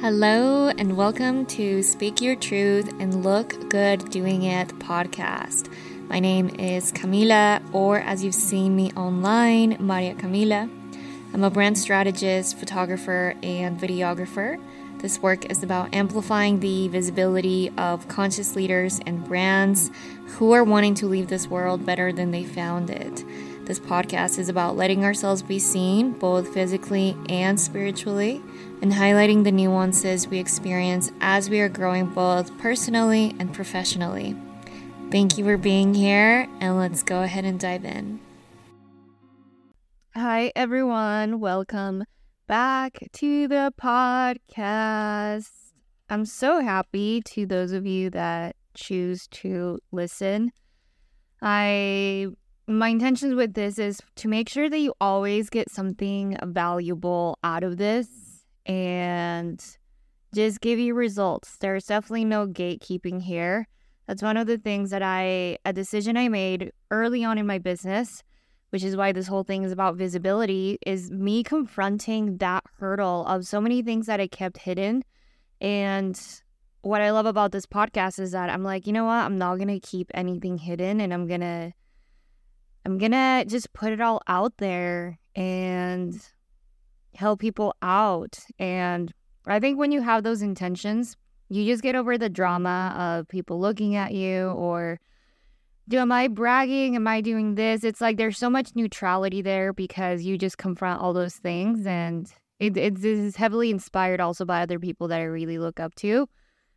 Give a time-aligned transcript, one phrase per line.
[0.00, 5.68] Hello, and welcome to Speak Your Truth and Look Good Doing It podcast.
[6.08, 10.70] My name is Camila, or as you've seen me online, Maria Camila.
[11.34, 14.62] I'm a brand strategist, photographer, and videographer.
[14.98, 19.90] This work is about amplifying the visibility of conscious leaders and brands
[20.26, 23.24] who are wanting to leave this world better than they found it.
[23.68, 28.40] This podcast is about letting ourselves be seen, both physically and spiritually,
[28.80, 34.34] and highlighting the nuances we experience as we are growing both personally and professionally.
[35.10, 38.20] Thank you for being here, and let's go ahead and dive in.
[40.14, 41.38] Hi, everyone.
[41.38, 42.04] Welcome
[42.46, 45.50] back to the podcast.
[46.08, 50.52] I'm so happy to those of you that choose to listen.
[51.42, 52.28] I
[52.68, 57.64] my intentions with this is to make sure that you always get something valuable out
[57.64, 58.08] of this
[58.66, 59.64] and
[60.34, 61.56] just give you results.
[61.56, 63.66] There's definitely no gatekeeping here.
[64.06, 67.58] That's one of the things that I, a decision I made early on in my
[67.58, 68.22] business,
[68.68, 73.46] which is why this whole thing is about visibility, is me confronting that hurdle of
[73.46, 75.02] so many things that I kept hidden.
[75.60, 76.20] And
[76.82, 79.24] what I love about this podcast is that I'm like, you know what?
[79.24, 81.72] I'm not going to keep anything hidden and I'm going to
[82.88, 86.18] I'm gonna just put it all out there and
[87.14, 88.38] help people out.
[88.58, 89.12] And
[89.46, 91.14] I think when you have those intentions,
[91.50, 95.00] you just get over the drama of people looking at you or
[95.86, 96.96] do am I bragging?
[96.96, 97.84] Am I doing this?
[97.84, 102.32] It's like there's so much neutrality there because you just confront all those things and
[102.58, 106.26] it, it is heavily inspired also by other people that I really look up to.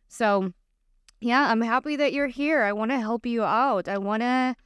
[0.08, 0.52] So
[1.22, 2.64] yeah, I'm happy that you're here.
[2.64, 3.88] I want to help you out.
[3.88, 4.56] I want to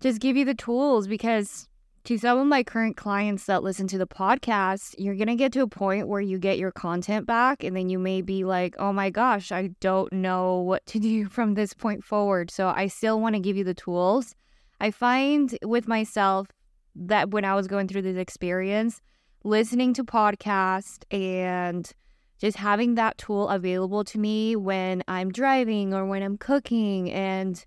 [0.00, 1.68] just give you the tools because
[2.04, 5.52] to some of my current clients that listen to the podcast, you're going to get
[5.52, 8.76] to a point where you get your content back and then you may be like,
[8.78, 12.50] oh my gosh, I don't know what to do from this point forward.
[12.50, 14.36] So I still want to give you the tools.
[14.80, 16.46] I find with myself
[16.94, 19.00] that when I was going through this experience,
[19.42, 21.90] listening to podcasts and
[22.38, 27.64] just having that tool available to me when I'm driving or when I'm cooking and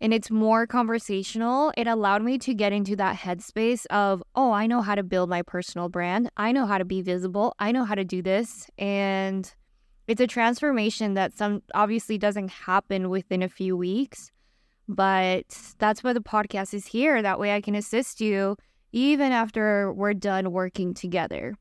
[0.00, 4.66] and it's more conversational, it allowed me to get into that headspace of, oh, I
[4.66, 6.30] know how to build my personal brand.
[6.36, 7.54] I know how to be visible.
[7.58, 8.70] I know how to do this.
[8.78, 9.52] And
[10.06, 14.32] it's a transformation that some obviously doesn't happen within a few weeks,
[14.88, 15.44] but
[15.78, 17.20] that's why the podcast is here.
[17.20, 18.56] That way I can assist you
[18.92, 21.54] even after we're done working together.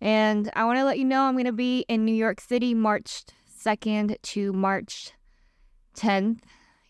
[0.00, 2.74] And I want to let you know I'm going to be in New York City
[2.74, 3.22] March
[3.64, 5.12] 2nd to March
[5.96, 6.40] 10th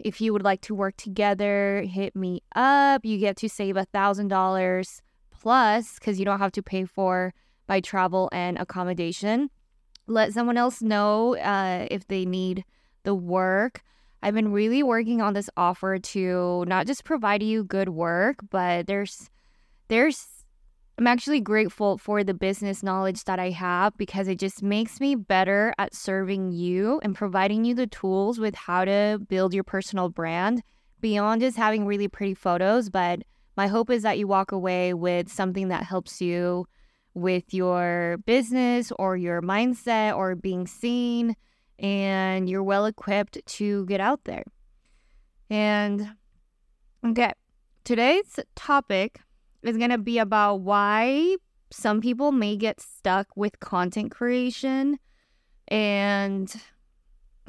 [0.02, 3.04] if you would like to work together, hit me up.
[3.04, 7.32] You get to save a thousand dollars plus because you don't have to pay for
[7.66, 9.50] by travel and accommodation.
[10.06, 12.64] Let someone else know uh, if they need
[13.04, 13.82] the work.
[14.22, 18.86] I've been really working on this offer to not just provide you good work, but
[18.86, 19.30] there's
[19.88, 20.26] there's
[20.98, 25.14] I'm actually grateful for the business knowledge that I have because it just makes me
[25.14, 30.10] better at serving you and providing you the tools with how to build your personal
[30.10, 30.62] brand
[31.00, 32.90] beyond just having really pretty photos.
[32.90, 33.22] But
[33.56, 36.66] my hope is that you walk away with something that helps you
[37.14, 41.34] with your business or your mindset or being seen
[41.78, 44.44] and you're well equipped to get out there.
[45.50, 46.16] And
[47.04, 47.32] okay,
[47.84, 49.20] today's topic
[49.62, 51.36] is going to be about why
[51.70, 54.98] some people may get stuck with content creation
[55.68, 56.54] and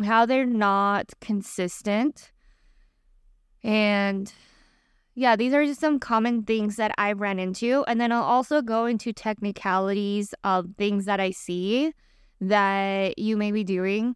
[0.03, 2.31] how they're not consistent.
[3.63, 4.31] And
[5.15, 7.83] yeah, these are just some common things that I've ran into.
[7.87, 11.93] And then I'll also go into technicalities of things that I see
[12.41, 14.15] that you may be doing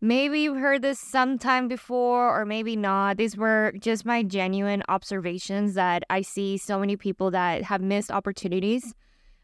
[0.00, 3.16] Maybe you've heard this sometime before, or maybe not.
[3.16, 8.10] These were just my genuine observations that I see so many people that have missed
[8.10, 8.94] opportunities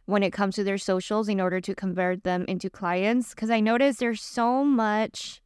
[0.07, 3.31] when it comes to their socials in order to convert them into clients.
[3.31, 5.41] Because I noticed there's so much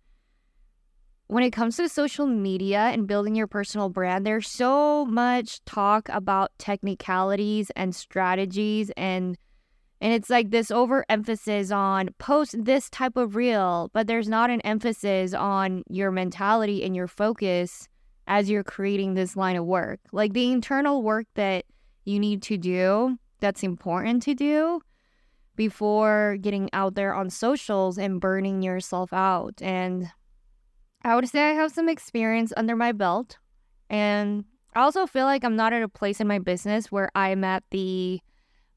[1.29, 6.09] when it comes to social media and building your personal brand, there's so much talk
[6.09, 9.37] about technicalities and strategies and
[10.01, 14.61] and it's like this overemphasis on post this type of reel, but there's not an
[14.61, 17.89] emphasis on your mentality and your focus
[18.27, 19.99] as you're creating this line of work.
[20.13, 21.65] Like the internal work that
[22.05, 24.81] you need to do, that's important to do
[25.57, 29.61] before getting out there on socials and burning yourself out.
[29.61, 30.09] And
[31.03, 33.39] I would say I have some experience under my belt.
[33.91, 37.43] And I also feel like I'm not at a place in my business where I'm
[37.43, 38.21] at the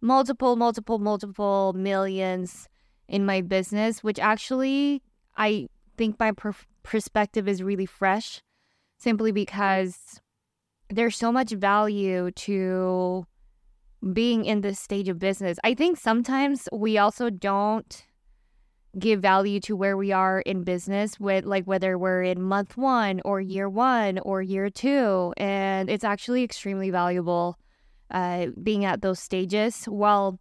[0.01, 2.67] multiple, multiple, multiple millions
[3.07, 5.01] in my business, which actually
[5.37, 5.67] I
[5.97, 6.53] think my per-
[6.83, 8.41] perspective is really fresh
[8.97, 10.19] simply because
[10.89, 13.25] there's so much value to
[14.13, 15.57] being in this stage of business.
[15.63, 18.05] I think sometimes we also don't
[18.99, 23.21] give value to where we are in business with like whether we're in month 1
[23.23, 27.57] or year 1 or year 2 and it's actually extremely valuable
[28.11, 30.39] uh, being at those stages while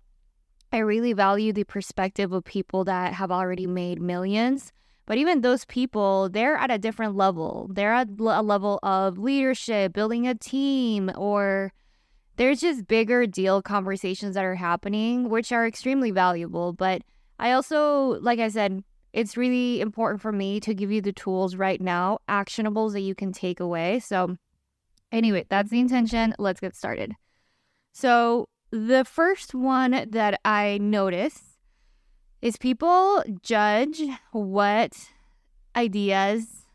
[0.73, 4.73] I really value the perspective of people that have already made millions
[5.11, 7.69] but even those people, they're at a different level.
[7.69, 11.73] They're at a level of leadership, building a team, or
[12.37, 16.73] there's just bigger deal conversations that are happening, which are extremely valuable.
[16.73, 17.03] But
[17.41, 21.57] I also, like I said, it's really important for me to give you the tools
[21.57, 23.99] right now, actionables that you can take away.
[23.99, 24.37] So,
[25.11, 26.37] anyway, that's the intention.
[26.39, 27.15] Let's get started.
[27.93, 31.59] So, the first one that I notice
[32.41, 34.01] is people judge
[34.33, 34.93] what
[35.75, 36.67] ideas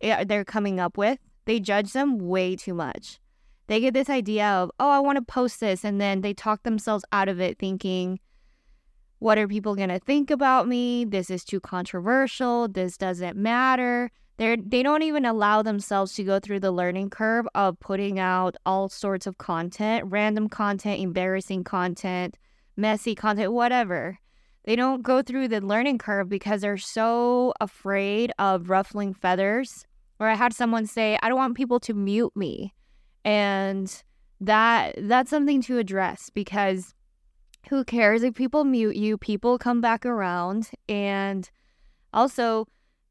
[0.00, 1.18] eh, they're coming up with.
[1.44, 3.20] They judge them way too much.
[3.68, 5.84] They get this idea of, oh, I want to post this.
[5.84, 8.20] And then they talk themselves out of it thinking,
[9.18, 11.04] what are people going to think about me?
[11.04, 12.68] This is too controversial.
[12.68, 14.10] This doesn't matter.
[14.38, 18.56] They're, they don't even allow themselves to go through the learning curve of putting out
[18.66, 22.36] all sorts of content, random content, embarrassing content,
[22.76, 24.18] messy content, whatever.
[24.64, 29.86] They don't go through the learning curve because they're so afraid of ruffling feathers.
[30.18, 32.74] Or I had someone say, I don't want people to mute me.
[33.24, 34.02] And
[34.40, 36.94] that that's something to address because
[37.68, 39.16] who cares if people mute you?
[39.16, 41.50] People come back around and
[42.12, 42.66] also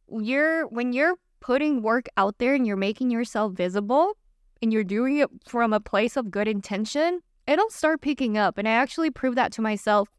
[0.10, 4.18] you're when you're putting work out there and you're making yourself visible
[4.62, 8.58] and you're doing it from a place of good intention, it'll start picking up.
[8.58, 10.10] And I actually proved that to myself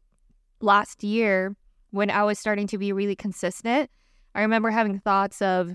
[0.61, 1.55] last year
[1.91, 3.89] when I was starting to be really consistent,
[4.35, 5.71] I remember having thoughts of,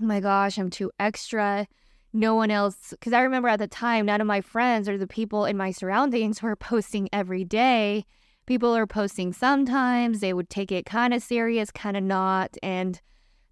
[0.00, 1.66] oh my gosh, I'm too extra.
[2.12, 5.06] No one else, because I remember at the time, none of my friends or the
[5.06, 8.04] people in my surroundings were posting every day.
[8.46, 12.56] People are posting sometimes, they would take it kind of serious, kind of not.
[12.62, 13.00] And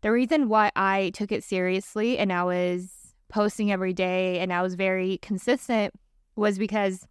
[0.03, 4.63] the reason why I took it seriously and I was posting every day and I
[4.63, 5.95] was very consistent
[6.37, 7.07] was because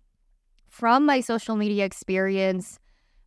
[0.67, 2.79] from my social media experience,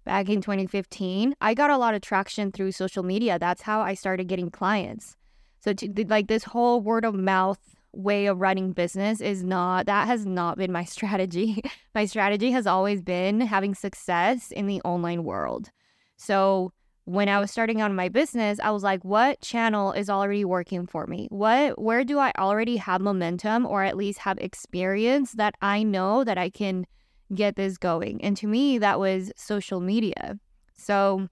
[0.04, 3.38] back in 2015, I got a lot of traction through social media.
[3.38, 5.16] That's how I started getting clients.
[5.60, 7.60] So, to, like, this whole word of mouth
[7.92, 11.62] way of running business is not, that has not been my strategy.
[11.94, 15.70] my strategy has always been having success in the online world.
[16.16, 16.72] So,
[17.04, 20.86] when I was starting on my business, I was like, what channel is already working
[20.86, 21.26] for me?
[21.30, 26.22] What where do I already have momentum or at least have experience that I know
[26.24, 26.86] that I can
[27.34, 28.22] get this going.
[28.22, 30.38] And to me, that was social media.
[30.76, 31.28] So,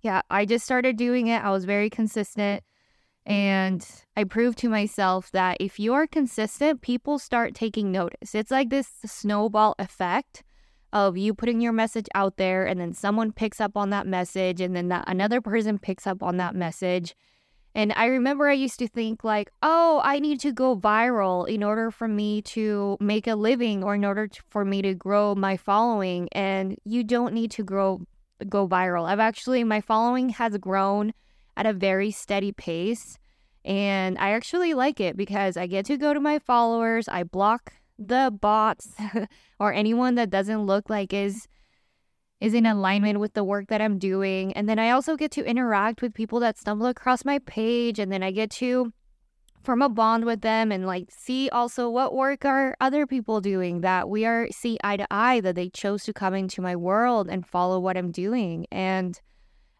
[0.00, 1.42] yeah, I just started doing it.
[1.42, 2.62] I was very consistent.
[3.24, 3.86] And
[4.16, 8.34] I proved to myself that if you are consistent, people start taking notice.
[8.34, 10.42] It's like this snowball effect
[10.92, 14.60] of you putting your message out there, and then someone picks up on that message,
[14.60, 17.14] and then that another person picks up on that message.
[17.74, 21.62] And I remember I used to think, like, oh, I need to go viral in
[21.62, 25.34] order for me to make a living or in order to, for me to grow
[25.34, 26.28] my following.
[26.32, 28.02] And you don't need to grow
[28.48, 29.06] go viral.
[29.06, 31.14] I've actually, my following has grown
[31.56, 33.18] at a very steady pace.
[33.64, 37.74] And I actually like it because I get to go to my followers, I block
[37.98, 38.94] the bots
[39.60, 41.46] or anyone that doesn't look like is
[42.40, 44.52] is in alignment with the work that I'm doing.
[44.54, 48.00] And then I also get to interact with people that stumble across my page.
[48.00, 48.92] And then I get to
[49.62, 53.80] form a bond with them and like see also what work are other people doing
[53.82, 57.28] that we are see eye to eye that they chose to come into my world
[57.30, 58.66] and follow what I'm doing.
[58.72, 59.20] And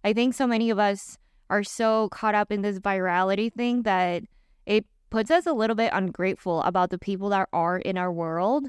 [0.05, 1.19] I think so many of us
[1.51, 4.23] are so caught up in this virality thing that
[4.67, 8.67] it puts us a little bit ungrateful about the people that are in our world.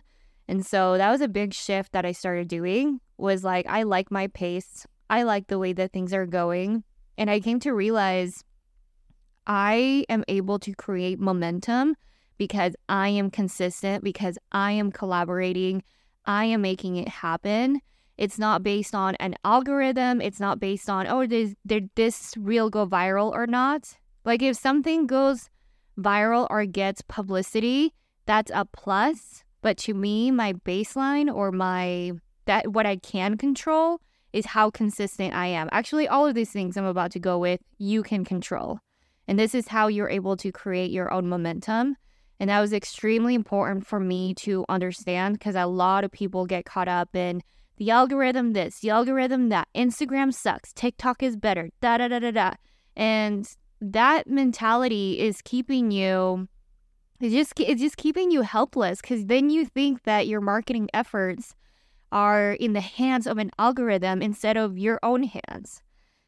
[0.50, 4.12] And so that was a big shift that I started doing was like, I like
[4.12, 4.86] my pace.
[5.10, 6.84] I like the way that things are going.
[7.18, 8.44] And I came to realize
[9.48, 11.96] I am able to create momentum
[12.38, 15.82] because I am consistent, because I am collaborating,
[16.26, 17.80] I am making it happen.
[18.18, 20.20] It's not based on an algorithm.
[20.20, 23.98] It's not based on, oh, did, this reel go viral or not?
[24.26, 25.50] Like, if something goes
[26.00, 27.94] viral or gets publicity,
[28.26, 29.44] that's a plus.
[29.62, 32.14] But to me, my baseline or my
[32.46, 34.02] that what I can control
[34.34, 35.70] is how consistent I am.
[35.72, 38.80] Actually, all of these things I'm about to go with, you can control.
[39.28, 41.96] And this is how you're able to create your own momentum.
[42.40, 46.66] And that was extremely important for me to understand because a lot of people get
[46.66, 47.42] caught up in
[47.78, 52.32] the algorithm this, the algorithm that, Instagram sucks, TikTok is better, da da da da
[52.32, 52.52] da.
[52.96, 53.50] And
[53.92, 56.48] that mentality is keeping you
[57.20, 61.56] it's just it's just keeping you helpless cuz then you think that your marketing efforts
[62.14, 65.82] are in the hands of an algorithm instead of your own hands.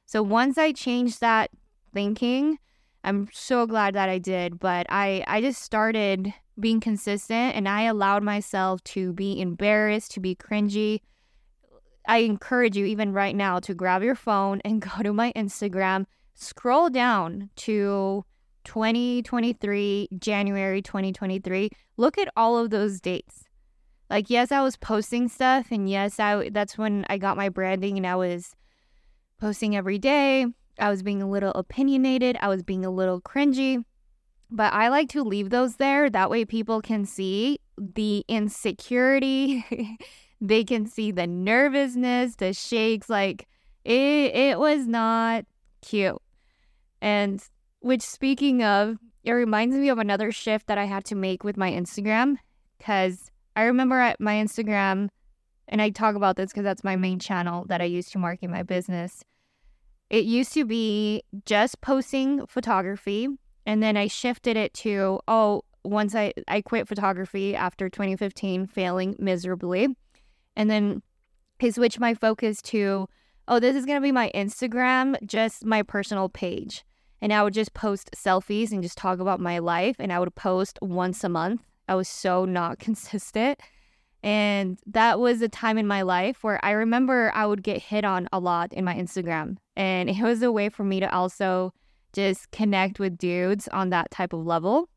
[0.05, 1.51] So once I changed that
[1.93, 2.57] thinking,
[3.03, 7.83] I'm so glad that I did, but I I just started being consistent and I
[7.83, 11.01] allowed myself to be embarrassed, to be cringy.
[12.07, 16.05] I encourage you even right now to grab your phone and go to my Instagram,
[16.35, 18.23] scroll down to
[18.65, 21.69] 2023, January 2023.
[21.97, 23.45] Look at all of those dates.
[24.09, 27.97] Like yes, I was posting stuff and yes, I that's when I got my branding
[27.97, 28.55] and I was
[29.39, 30.45] posting every day.
[30.77, 33.83] I was being a little opinionated, I was being a little cringy.
[34.51, 36.07] But I like to leave those there.
[36.07, 39.97] That way people can see the insecurity.
[40.41, 43.09] they can see the nervousness, the shakes.
[43.09, 43.47] Like
[43.83, 45.45] it, it was not
[45.81, 46.21] cute.
[47.05, 47.39] And
[47.81, 51.55] which, speaking of, it reminds me of another shift that I had to make with
[51.55, 52.37] my Instagram.
[52.79, 55.09] Because I remember at my Instagram,
[55.67, 58.49] and I talk about this because that's my main channel that I use to market
[58.49, 59.23] my business.
[60.09, 63.27] It used to be just posting photography
[63.67, 69.15] and then I shifted it to, oh, once I, I quit photography after 2015, failing
[69.19, 69.89] miserably.
[70.55, 71.03] And then
[71.61, 73.07] I switched my focus to,
[73.47, 76.83] oh, this is to be my Instagram, just my personal page.
[77.25, 79.95] And I would just post selfies and just talk about my life.
[79.97, 81.63] And I would post once a month.
[81.87, 83.59] I was so not consistent.
[84.21, 88.05] And that was a time in my life where I remember I would get hit
[88.05, 89.57] on a lot in my Instagram.
[89.75, 91.73] And it was a way for me to also
[92.13, 94.87] just connect with dudes on that type of level.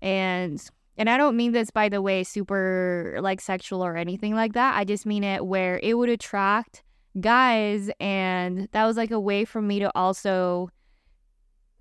[0.00, 0.64] And
[0.96, 4.76] and I don't mean this by the way super like sexual or anything like that.
[4.76, 6.84] I just mean it where it would attract
[7.20, 10.70] guys and that was like a way for me to also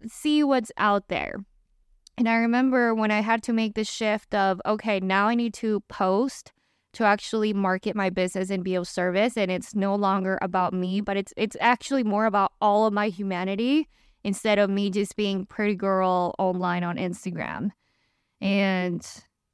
[0.07, 1.43] see what's out there.
[2.17, 5.53] And I remember when I had to make the shift of okay, now I need
[5.55, 6.51] to post
[6.93, 11.01] to actually market my business and be of service and it's no longer about me,
[11.01, 13.87] but it's it's actually more about all of my humanity
[14.23, 17.69] instead of me just being pretty girl online on Instagram.
[18.41, 19.05] And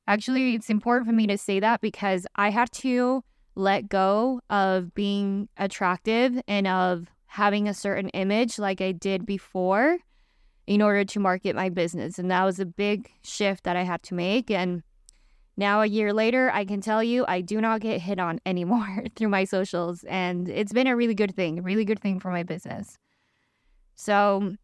[0.07, 3.23] actually, it's important for me to say that because I had to
[3.55, 9.97] let go of being attractive and of having a certain image like I did before
[10.67, 12.17] in order to market my business.
[12.17, 14.49] And that was a big shift that I had to make.
[14.49, 14.83] And
[15.57, 19.05] now, a year later, I can tell you I do not get hit on anymore
[19.15, 20.03] through my socials.
[20.05, 22.97] And it's been a really good thing, really good thing for my business.
[23.95, 24.55] So,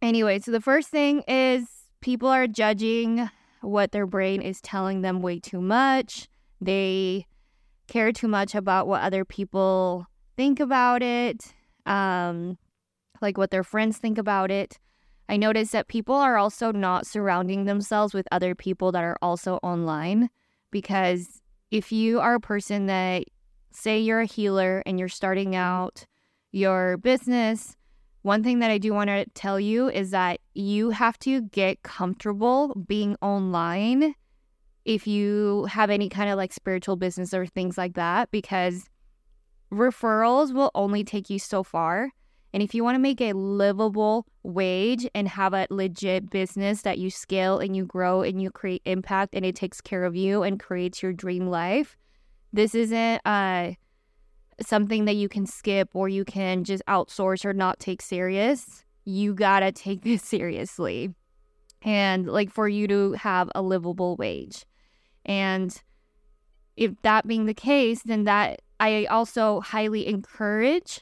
[0.00, 1.66] anyway, so the first thing is
[2.00, 3.28] people are judging
[3.62, 6.28] what their brain is telling them way too much.
[6.60, 7.26] They
[7.88, 11.52] care too much about what other people think about it,
[11.86, 12.58] um,
[13.20, 14.78] like what their friends think about it.
[15.32, 19.58] I noticed that people are also not surrounding themselves with other people that are also
[19.62, 20.28] online
[20.70, 23.24] because if you are a person that,
[23.70, 26.04] say, you're a healer and you're starting out
[26.50, 27.78] your business,
[28.20, 31.82] one thing that I do want to tell you is that you have to get
[31.82, 34.14] comfortable being online
[34.84, 38.90] if you have any kind of like spiritual business or things like that, because
[39.72, 42.10] referrals will only take you so far.
[42.52, 46.98] And if you want to make a livable wage and have a legit business that
[46.98, 50.42] you scale and you grow and you create impact and it takes care of you
[50.42, 51.96] and creates your dream life,
[52.52, 53.72] this isn't uh
[54.60, 58.84] something that you can skip or you can just outsource or not take serious.
[59.04, 61.14] You gotta take this seriously.
[61.80, 64.66] And like for you to have a livable wage.
[65.24, 65.74] And
[66.76, 71.00] if that being the case, then that I also highly encourage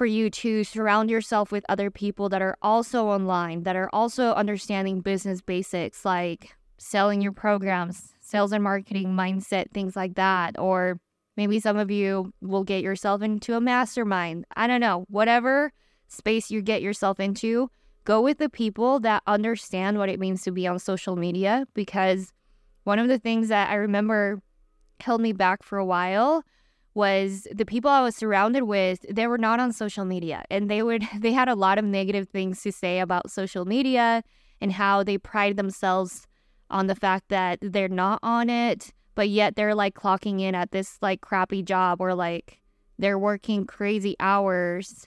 [0.00, 4.32] for you to surround yourself with other people that are also online, that are also
[4.32, 10.98] understanding business basics like selling your programs, sales and marketing mindset, things like that, or
[11.40, 14.44] Maybe some of you will get yourself into a mastermind.
[14.56, 15.72] I don't know, whatever
[16.06, 17.70] space you get yourself into,
[18.04, 22.34] go with the people that understand what it means to be on social media because
[22.84, 24.42] one of the things that I remember
[25.00, 26.42] held me back for a while
[26.94, 30.82] was the people I was surrounded with, they were not on social media and they
[30.82, 34.22] would they had a lot of negative things to say about social media
[34.60, 36.26] and how they pride themselves
[36.68, 40.70] on the fact that they're not on it but yet they're like clocking in at
[40.70, 42.60] this like crappy job or like
[42.98, 45.06] they're working crazy hours.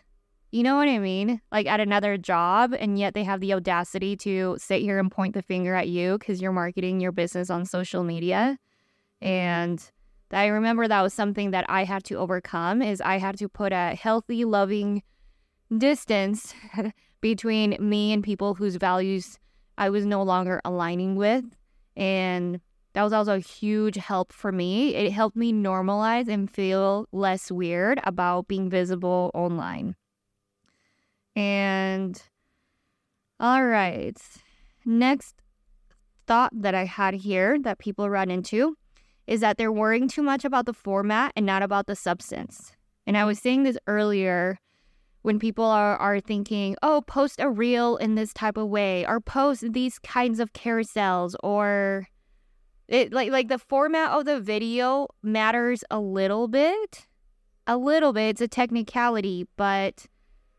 [0.52, 1.42] You know what I mean?
[1.52, 5.34] Like at another job, and yet they have the audacity to sit here and point
[5.34, 8.60] the finger at you because you're marketing your business on social media.
[9.22, 9.84] And
[10.34, 13.72] I remember that was something that I had to overcome is I had to put
[13.72, 15.04] a healthy, loving
[15.76, 16.54] distance
[17.22, 19.40] between me and people whose values
[19.78, 21.46] I was no longer aligning with.
[21.96, 22.60] And
[22.94, 24.96] that was also a huge help for me.
[24.96, 29.96] It helped me normalize and feel less weird about being visible online.
[31.36, 32.22] And
[33.40, 34.18] all right,
[34.86, 35.36] next
[36.28, 38.78] thought that I had here that people run into
[39.28, 42.74] is that they're worrying too much about the format and not about the substance.
[43.06, 44.60] And I was saying this earlier
[45.22, 49.20] when people are, are thinking, oh, post a reel in this type of way, or
[49.20, 52.08] post these kinds of carousels, or
[52.88, 57.08] it like like the format of the video matters a little bit.
[57.66, 58.32] A little bit.
[58.32, 60.08] It's a technicality, but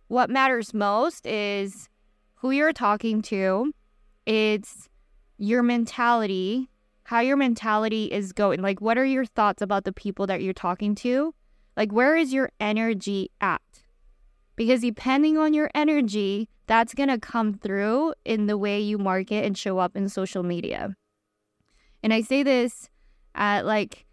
[0.08, 1.90] what matters most is
[2.36, 3.72] who you're talking to.
[4.24, 4.88] It's
[5.36, 6.70] your mentality,
[7.04, 8.60] how your mentality is going.
[8.60, 11.34] Like, what are your thoughts about the people that you're talking to?
[11.76, 13.60] Like, where is your energy at?
[14.56, 19.44] Because depending on your energy, that's going to come through in the way you market
[19.44, 20.94] and show up in social media.
[22.02, 22.88] And I say this
[23.34, 24.06] at like,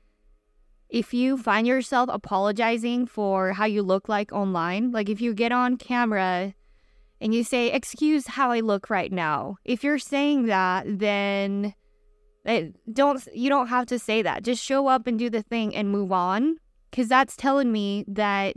[0.89, 5.53] if you find yourself apologizing for how you look like online, like if you get
[5.53, 6.53] on camera
[7.21, 11.73] and you say, Excuse how I look right now, if you're saying that, then
[12.45, 14.43] it, don't you don't have to say that.
[14.43, 16.57] Just show up and do the thing and move on.
[16.91, 18.55] Cause that's telling me that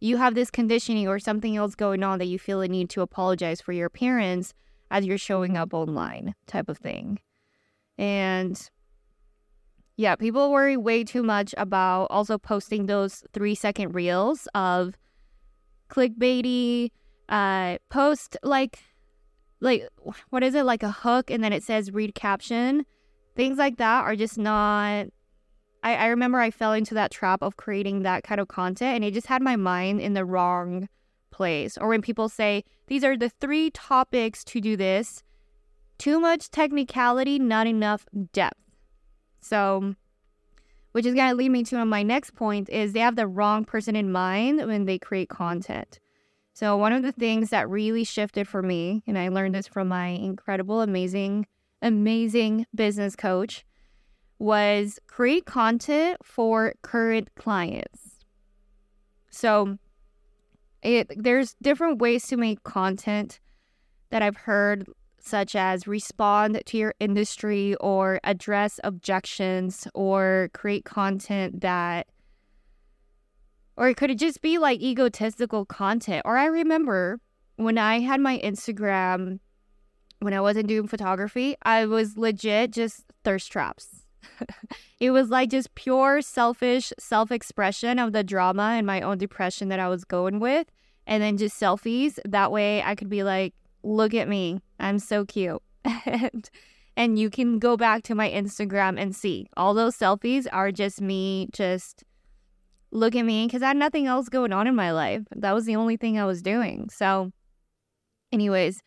[0.00, 3.02] you have this conditioning or something else going on that you feel a need to
[3.02, 4.54] apologize for your appearance
[4.90, 7.18] as you're showing up online, type of thing.
[7.98, 8.70] And
[9.96, 14.94] yeah, people worry way too much about also posting those three second reels of
[15.88, 16.90] clickbaity,
[17.28, 18.80] uh, post like,
[19.60, 19.88] like,
[20.30, 22.84] what is it, like a hook and then it says read caption.
[23.34, 25.06] Things like that are just not
[25.84, 29.04] I, I remember I fell into that trap of creating that kind of content and
[29.04, 30.88] it just had my mind in the wrong
[31.30, 31.76] place.
[31.76, 35.22] Or when people say, these are the three topics to do this,
[35.98, 38.58] too much technicality, not enough depth.
[39.40, 39.94] So,
[40.92, 43.64] which is going to lead me to my next point is they have the wrong
[43.64, 45.98] person in mind when they create content.
[46.54, 49.88] So, one of the things that really shifted for me, and I learned this from
[49.88, 51.46] my incredible, amazing,
[51.84, 53.64] amazing business coach,
[54.40, 58.24] was create content for current clients.
[59.30, 59.78] So
[60.82, 63.38] it, there's different ways to make content
[64.10, 64.86] that I've heard,
[65.18, 72.06] such as respond to your industry or address objections or create content that,
[73.76, 76.22] or could it just be like egotistical content.
[76.24, 77.20] Or I remember
[77.56, 79.38] when I had my Instagram,
[80.24, 84.04] when I wasn't doing photography, I was legit just thirst traps
[85.00, 89.68] it was like just pure selfish self expression of the drama and my own depression
[89.68, 90.66] that I was going with.
[91.06, 92.18] And then just selfies.
[92.24, 94.60] That way I could be like, look at me.
[94.80, 95.62] I'm so cute.
[96.06, 96.48] and,
[96.96, 101.02] and you can go back to my Instagram and see all those selfies are just
[101.02, 102.04] me, just
[102.90, 105.22] look at me because I had nothing else going on in my life.
[105.36, 106.88] That was the only thing I was doing.
[106.88, 107.32] So,
[108.32, 108.80] anyways,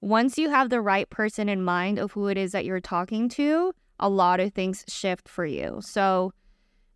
[0.00, 3.28] once you have the right person in mind of who it is that you're talking
[3.28, 5.78] to, a lot of things shift for you.
[5.82, 6.32] So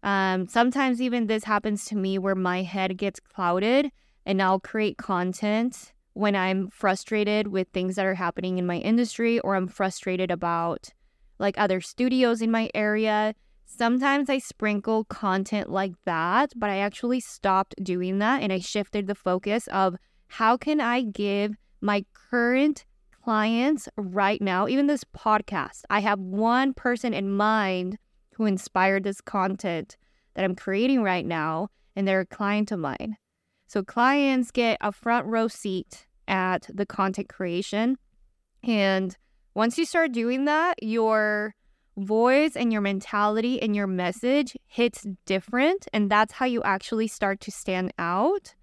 [0.03, 3.91] um, sometimes even this happens to me where my head gets clouded
[4.25, 9.41] and I'll create content when I'm frustrated with things that are happening in my industry
[9.41, 10.91] or I'm frustrated about
[11.39, 13.35] like other studios in my area.
[13.65, 19.07] Sometimes I sprinkle content like that, but I actually stopped doing that and I shifted
[19.07, 19.97] the focus of
[20.29, 22.85] how can I give my current
[23.23, 27.99] clients right now, even this podcast, I have one person in mind
[28.35, 29.97] who inspired this content
[30.35, 33.17] that I'm creating right now, and they're a client of mine.
[33.69, 37.97] So clients get a front row seat at the content creation.
[38.63, 39.17] And
[39.55, 41.55] once you start doing that, your
[41.97, 45.87] voice and your mentality and your message hits different.
[45.93, 48.55] And that's how you actually start to stand out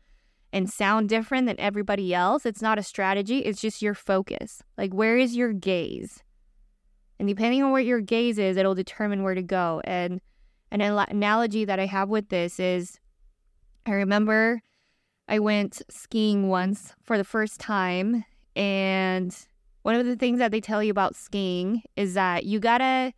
[0.51, 2.45] and sound different than everybody else.
[2.45, 4.63] It's not a strategy, it's just your focus.
[4.77, 6.23] Like, where is your gaze?
[7.19, 9.81] And depending on where your gaze is, it'll determine where to go.
[9.83, 10.21] And
[10.71, 12.99] an analogy that I have with this is
[13.85, 14.61] I remember
[15.27, 18.25] I went skiing once for the first time.
[18.55, 19.35] And
[19.83, 23.13] one of the things that they tell you about skiing is that you gotta,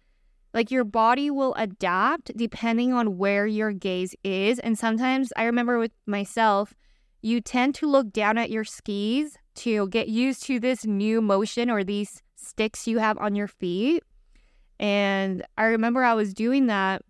[0.54, 4.60] like, your body will adapt depending on where your gaze is.
[4.60, 6.74] And sometimes I remember with myself,
[7.22, 11.70] you tend to look down at your skis to get used to this new motion
[11.70, 14.04] or these sticks you have on your feet.
[14.80, 17.04] And I remember I was doing that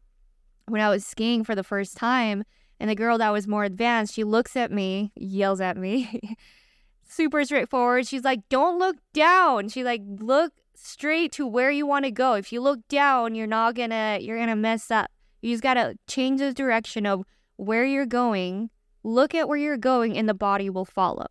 [0.67, 2.43] when I was skiing for the first time.
[2.79, 6.19] And the girl that was more advanced, she looks at me, yells at me,
[7.07, 8.07] super straightforward.
[8.07, 12.33] She's like, "Don't look down." She like look straight to where you want to go.
[12.33, 15.11] If you look down, you're not gonna you're gonna mess up.
[15.41, 17.23] You just gotta change the direction of
[17.57, 18.71] where you're going.
[19.03, 21.27] Look at where you're going, and the body will follow.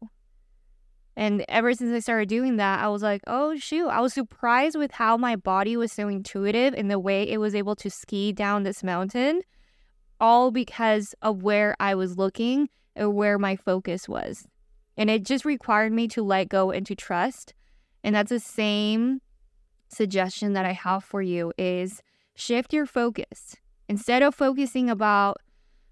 [1.17, 4.77] And ever since I started doing that, I was like, oh shoot, I was surprised
[4.77, 8.33] with how my body was so intuitive in the way it was able to ski
[8.33, 9.43] down this mountain,
[10.19, 14.47] all because of where I was looking and where my focus was.
[14.97, 17.55] And it just required me to let go and to trust.
[18.03, 19.21] And that's the same
[19.89, 22.03] suggestion that I have for you is
[22.35, 23.57] shift your focus.
[23.89, 25.39] Instead of focusing about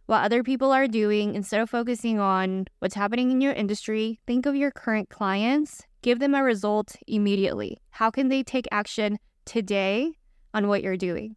[0.08, 4.46] what other people are doing, instead of focusing on what's happening in your industry, think
[4.46, 7.76] of your current clients, give them a result immediately.
[7.90, 10.14] How can they take action today
[10.54, 11.36] on what you're doing?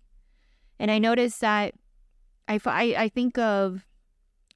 [0.80, 1.74] And I noticed that
[2.48, 3.86] I, I, I think of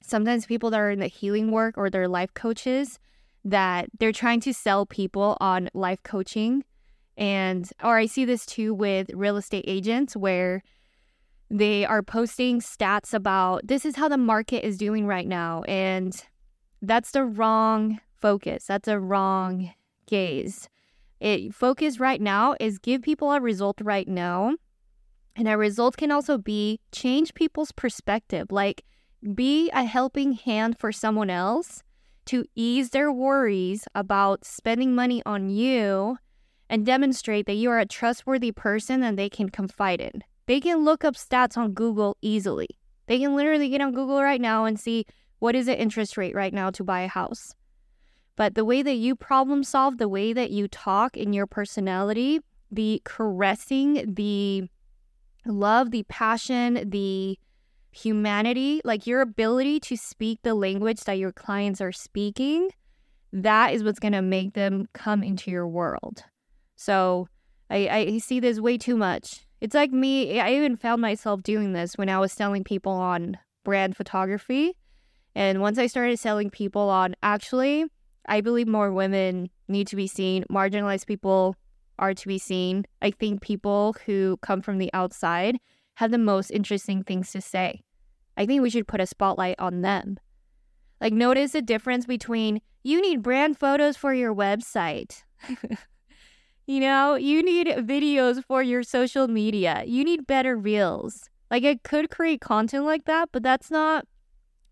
[0.02, 3.00] sometimes people that are in the healing work or they're life coaches
[3.44, 6.64] that they're trying to sell people on life coaching.
[7.18, 10.64] And, or I see this too with real estate agents where
[11.50, 15.64] they are posting stats about this is how the market is doing right now.
[15.64, 16.16] And
[16.82, 18.66] that's the wrong focus.
[18.66, 19.74] That's a wrong
[20.08, 20.70] gaze.
[21.20, 24.56] It focus right now is give people a result right now.
[25.36, 28.84] And a result can also be change people's perspective, like
[29.34, 31.84] be a helping hand for someone else
[32.26, 36.18] to ease their worries about spending money on you
[36.70, 40.24] and demonstrate that you are a trustworthy person and they can confide in.
[40.48, 42.70] They can look up stats on Google easily.
[43.08, 45.06] They can literally get on Google right now and see
[45.40, 47.54] what is the interest rate right now to buy a house.
[48.36, 52.40] But the way that you problem solve, the way that you talk in your personality,
[52.72, 54.70] the caressing, the
[55.46, 57.40] love, the passion, the
[57.92, 62.70] humanity, like your ability to speak the language that your clients are speaking,
[63.32, 66.24] that is what's going to make them come into your world.
[66.76, 67.28] So
[67.70, 69.45] I, I see this way too much.
[69.62, 73.38] It's like me, I even found myself doing this when I was selling people on
[73.64, 74.76] brand photography.
[75.34, 77.86] And once I started selling people on actually,
[78.28, 81.56] I believe more women need to be seen, marginalized people
[82.00, 82.86] are to be seen.
[83.02, 85.58] I think people who come from the outside
[85.96, 87.82] have the most interesting things to say.
[88.38, 90.18] I think we should put a spotlight on them.
[91.00, 95.24] Like, notice the difference between you need brand photos for your website.
[96.68, 99.84] You know, you need videos for your social media.
[99.86, 101.30] You need better reels.
[101.52, 104.08] Like I could create content like that, but that's not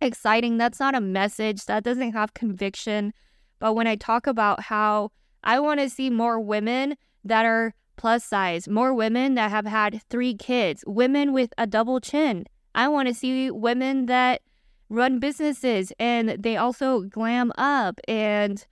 [0.02, 0.58] exciting.
[0.58, 1.66] That's not a message.
[1.66, 3.14] That doesn't have conviction.
[3.60, 5.12] But when I talk about how
[5.44, 10.02] I want to see more women that are plus size, more women that have had
[10.10, 12.46] three kids, women with a double chin.
[12.76, 14.42] I want to see women that
[14.90, 18.66] run businesses and they also glam up and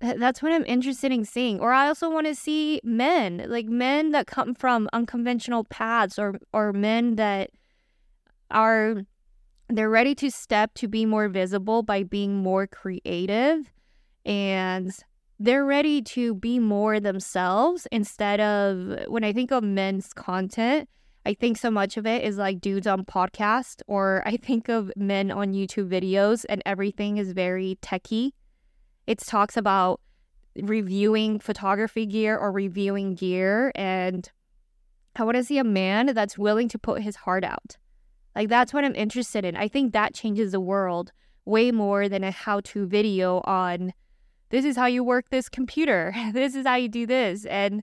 [0.00, 1.60] that's what I'm interested in seeing.
[1.60, 6.38] Or I also want to see men, like men that come from unconventional paths or
[6.52, 7.50] or men that
[8.50, 9.02] are
[9.68, 13.70] they're ready to step to be more visible by being more creative
[14.24, 14.90] and
[15.38, 20.88] they're ready to be more themselves instead of when I think of men's content,
[21.24, 24.90] I think so much of it is like dudes on podcast or I think of
[24.96, 28.34] men on YouTube videos and everything is very techy
[29.10, 30.00] it talks about
[30.54, 33.72] reviewing photography gear or reviewing gear.
[33.74, 34.30] And
[35.16, 37.76] I want to see a man that's willing to put his heart out.
[38.36, 39.56] Like, that's what I'm interested in.
[39.56, 41.10] I think that changes the world
[41.44, 43.92] way more than a how to video on
[44.50, 47.44] this is how you work this computer, this is how you do this.
[47.46, 47.82] And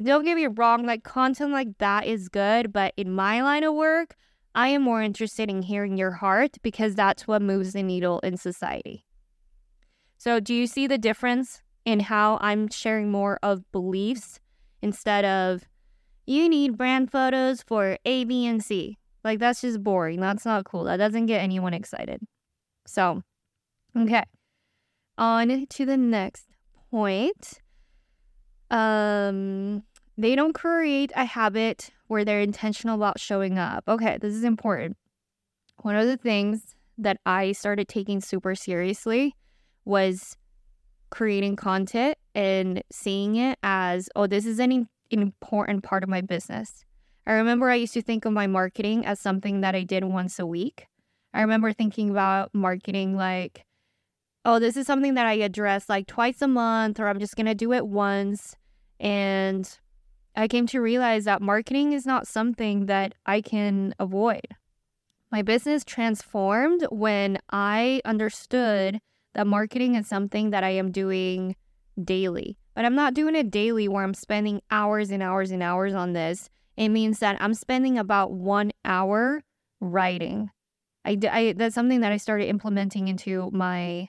[0.00, 2.72] don't get me wrong, like, content like that is good.
[2.72, 4.14] But in my line of work,
[4.54, 8.36] I am more interested in hearing your heart because that's what moves the needle in
[8.36, 9.04] society.
[10.20, 14.38] So, do you see the difference in how I'm sharing more of beliefs
[14.82, 15.66] instead of
[16.26, 18.98] you need brand photos for A, B, and C?
[19.24, 20.20] Like, that's just boring.
[20.20, 20.84] That's not cool.
[20.84, 22.20] That doesn't get anyone excited.
[22.86, 23.22] So,
[23.96, 24.24] okay.
[25.16, 26.48] On to the next
[26.90, 27.62] point.
[28.70, 29.84] Um,
[30.18, 33.84] they don't create a habit where they're intentional about showing up.
[33.88, 34.98] Okay, this is important.
[35.78, 39.34] One of the things that I started taking super seriously
[39.90, 40.36] was
[41.10, 46.84] creating content and seeing it as, oh, this is an important part of my business.
[47.26, 50.38] I remember I used to think of my marketing as something that I did once
[50.38, 50.86] a week.
[51.34, 53.66] I remember thinking about marketing like,
[54.44, 57.46] oh, this is something that I address like twice a month, or I'm just going
[57.46, 58.56] to do it once.
[58.98, 59.68] And
[60.34, 64.46] I came to realize that marketing is not something that I can avoid.
[65.30, 69.00] My business transformed when I understood
[69.34, 71.56] that marketing is something that I am doing
[72.02, 72.58] daily.
[72.74, 76.12] But I'm not doing it daily where I'm spending hours and hours and hours on
[76.12, 76.48] this.
[76.76, 79.42] It means that I'm spending about one hour
[79.80, 80.50] writing.
[81.04, 84.08] I, I that's something that I started implementing into my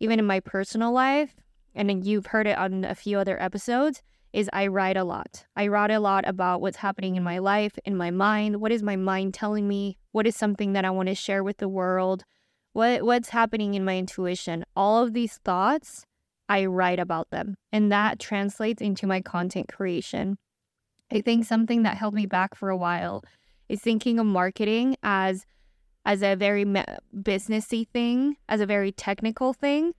[0.00, 1.34] even in my personal life
[1.74, 5.44] and you've heard it on a few other episodes is I write a lot.
[5.56, 8.60] I write a lot about what's happening in my life, in my mind.
[8.60, 9.98] What is my mind telling me?
[10.12, 12.24] What is something that I want to share with the world?
[12.72, 14.64] What what's happening in my intuition?
[14.74, 16.06] All of these thoughts,
[16.48, 20.38] I write about them, and that translates into my content creation.
[21.12, 23.22] I think something that held me back for a while
[23.68, 25.44] is thinking of marketing as
[26.04, 29.92] as a very businessy thing, as a very technical thing.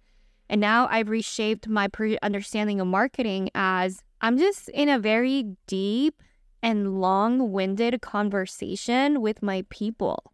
[0.50, 5.56] And now I've reshaped my pre- understanding of marketing as I'm just in a very
[5.68, 6.22] deep
[6.62, 10.33] and long winded conversation with my people.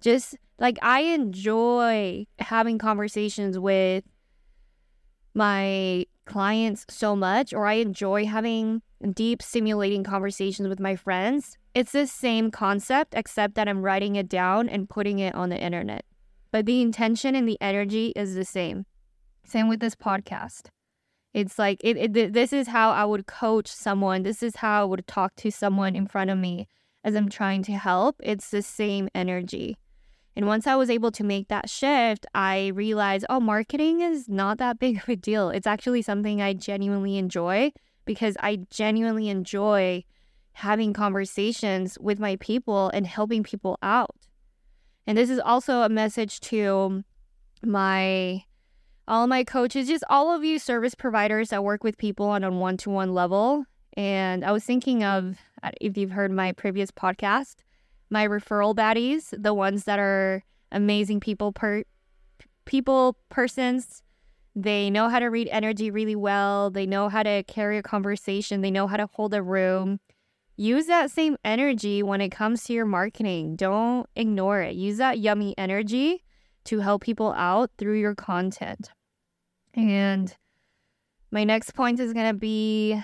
[0.00, 4.04] Just like I enjoy having conversations with
[5.34, 8.82] my clients so much, or I enjoy having
[9.14, 11.56] deep, stimulating conversations with my friends.
[11.74, 15.60] It's the same concept, except that I'm writing it down and putting it on the
[15.60, 16.04] internet.
[16.52, 18.86] But the intention and the energy is the same.
[19.44, 20.68] Same with this podcast.
[21.32, 24.24] It's like it, it this is how I would coach someone.
[24.24, 26.66] This is how I would talk to someone in front of me
[27.04, 28.16] as I'm trying to help.
[28.22, 29.76] It's the same energy.
[30.36, 34.58] And once I was able to make that shift, I realized, oh, marketing is not
[34.58, 35.50] that big of a deal.
[35.50, 37.72] It's actually something I genuinely enjoy
[38.04, 40.04] because I genuinely enjoy
[40.52, 44.16] having conversations with my people and helping people out.
[45.06, 47.02] And this is also a message to
[47.64, 48.44] my
[49.08, 52.50] all my coaches, just all of you service providers that work with people on a
[52.50, 53.64] one to one level.
[53.96, 55.36] And I was thinking of,
[55.80, 57.56] if you've heard my previous podcast,
[58.10, 60.42] my referral baddies, the ones that are
[60.72, 61.84] amazing people per
[62.64, 64.02] people persons.
[64.54, 66.70] They know how to read energy really well.
[66.70, 68.60] They know how to carry a conversation.
[68.60, 70.00] They know how to hold a room.
[70.56, 73.56] Use that same energy when it comes to your marketing.
[73.56, 74.74] Don't ignore it.
[74.74, 76.24] Use that yummy energy
[76.64, 78.90] to help people out through your content.
[79.72, 80.36] And
[81.30, 83.00] my next point is going to be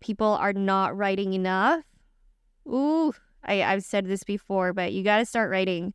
[0.00, 1.84] people are not writing enough.
[2.66, 5.94] Ooh, I, I've said this before, but you got to start writing.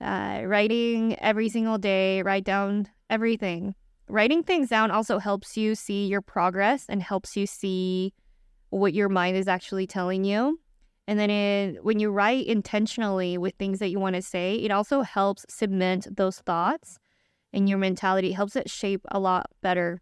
[0.00, 3.74] Uh, writing every single day, write down everything.
[4.08, 8.12] Writing things down also helps you see your progress and helps you see
[8.70, 10.58] what your mind is actually telling you.
[11.06, 15.02] And then when you write intentionally with things that you want to say, it also
[15.02, 16.98] helps cement those thoughts
[17.52, 20.00] in your mentality helps it shape a lot better.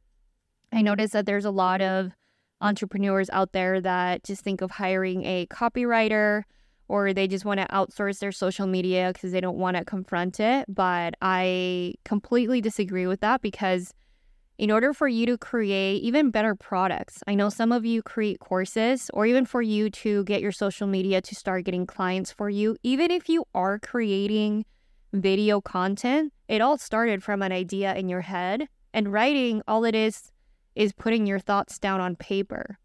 [0.72, 2.12] I notice that there's a lot of
[2.60, 6.44] entrepreneurs out there that just think of hiring a copywriter
[6.90, 10.40] or they just want to outsource their social media because they don't want to confront
[10.40, 10.66] it.
[10.68, 13.94] But I completely disagree with that because
[14.58, 18.40] in order for you to create even better products, I know some of you create
[18.40, 22.50] courses or even for you to get your social media to start getting clients for
[22.50, 24.64] you, even if you are creating
[25.12, 28.66] video content, it all started from an idea in your head.
[28.92, 30.32] And writing, all it is,
[30.74, 32.78] is putting your thoughts down on paper.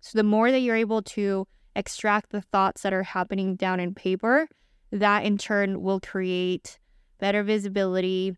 [0.00, 3.94] So the more that you're able to extract the thoughts that are happening down in
[3.94, 4.48] paper,
[4.90, 6.78] that in turn will create
[7.18, 8.36] better visibility,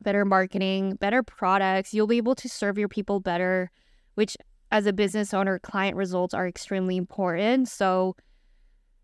[0.00, 1.92] better marketing, better products.
[1.92, 3.70] You'll be able to serve your people better,
[4.14, 4.36] which
[4.70, 7.68] as a business owner, client results are extremely important.
[7.68, 8.16] So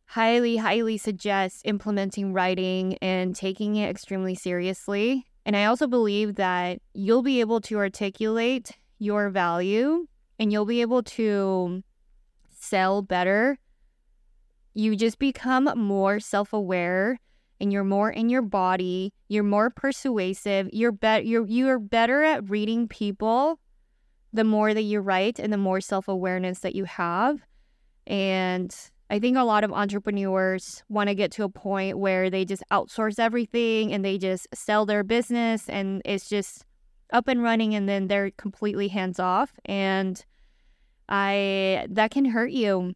[0.07, 5.27] highly, highly suggest implementing writing and taking it extremely seriously.
[5.47, 10.07] And I also believe that you'll be able to articulate your value
[10.39, 11.83] and you'll be able to
[12.71, 13.59] sell better.
[14.73, 17.19] You just become more self aware
[17.61, 19.13] and you're more in your body.
[19.29, 20.71] You're more persuasive.
[20.73, 23.59] You're, be- you're, you're better at reading people
[24.33, 27.41] the more that you write and the more self awareness that you have.
[28.07, 28.75] And
[29.11, 32.63] I think a lot of entrepreneurs want to get to a point where they just
[32.71, 36.65] outsource everything and they just sell their business and it's just
[37.13, 40.25] up and running and then they're completely hands off and
[41.11, 42.95] I that can hurt you.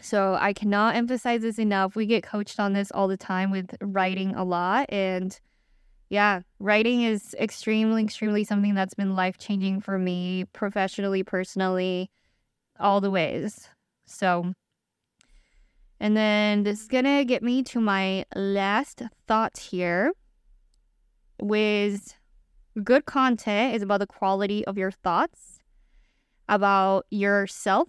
[0.00, 1.94] So I cannot emphasize this enough.
[1.94, 5.38] We get coached on this all the time with writing a lot and
[6.08, 12.10] yeah, writing is extremely extremely something that's been life-changing for me professionally, personally,
[12.80, 13.68] all the ways.
[14.06, 14.52] So
[16.00, 20.12] and then this is gonna get me to my last thought here.
[21.40, 22.14] With
[22.82, 25.60] good content is about the quality of your thoughts,
[26.48, 27.88] about yourself,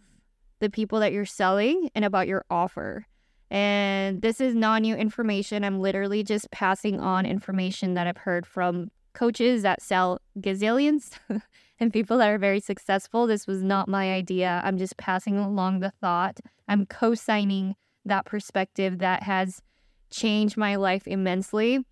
[0.60, 3.06] the people that you're selling, and about your offer.
[3.50, 5.64] And this is non new information.
[5.64, 11.12] I'm literally just passing on information that I've heard from coaches that sell gazillions
[11.80, 13.28] and people that are very successful.
[13.28, 14.62] This was not my idea.
[14.64, 16.40] I'm just passing along the thought.
[16.68, 19.62] I'm co signing that perspective that has
[20.10, 21.86] changed my life immensely.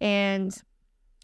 [0.00, 0.56] And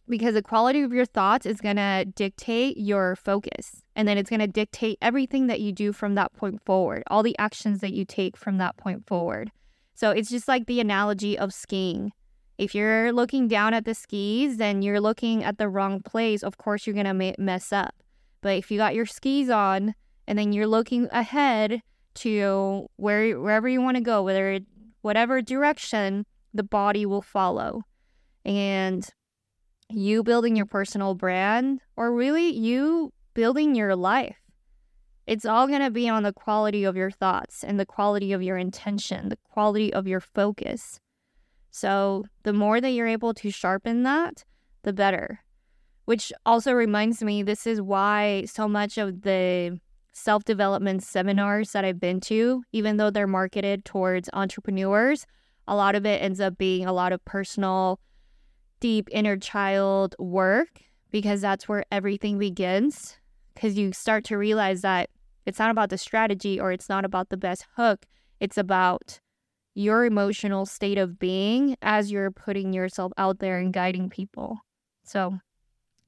[0.09, 3.83] because the quality of your thoughts is going to dictate your focus.
[3.95, 7.23] And then it's going to dictate everything that you do from that point forward, all
[7.23, 9.51] the actions that you take from that point forward.
[9.95, 12.13] So it's just like the analogy of skiing.
[12.57, 16.43] If you're looking down at the skis, then you're looking at the wrong place.
[16.43, 17.95] Of course, you're going to mess up.
[18.41, 19.95] But if you got your skis on
[20.27, 21.83] and then you're looking ahead
[22.15, 24.61] to where wherever you want to go, whether
[25.03, 27.83] whatever direction, the body will follow.
[28.45, 29.09] And
[29.91, 34.37] you building your personal brand or really you building your life.
[35.27, 38.43] It's all going to be on the quality of your thoughts and the quality of
[38.43, 41.01] your intention, the quality of your focus.
[41.71, 44.45] So the more that you're able to sharpen that,
[44.83, 45.41] the better.
[46.07, 49.79] Which also reminds me, this is why so much of the
[50.15, 55.27] self development seminars that I've been to, even though they're marketed towards entrepreneurs,
[55.67, 58.01] a lot of it ends up being a lot of personal,
[58.81, 60.69] deep inner child work
[61.11, 63.19] because that's where everything begins.
[63.55, 65.11] Because you start to realize that
[65.47, 68.07] it's not about the strategy or it's not about the best hook,
[68.41, 69.19] it's about
[69.75, 74.59] your emotional state of being as you're putting yourself out there and guiding people.
[75.05, 75.39] So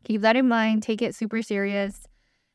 [0.04, 0.83] keep that in mind.
[0.83, 2.06] Take it super serious.